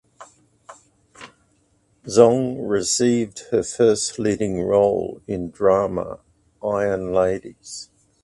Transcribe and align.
Zhong 2.07 2.67
received 2.67 3.41
her 3.51 3.61
first 3.61 4.17
leading 4.17 4.63
role 4.63 5.21
in 5.27 5.51
drama 5.51 6.17
"Iron 6.63 7.13
Ladies". 7.13 7.91